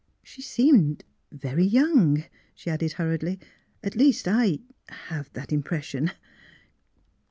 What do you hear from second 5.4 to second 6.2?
impression."